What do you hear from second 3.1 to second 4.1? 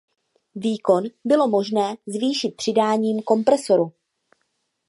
kompresoru.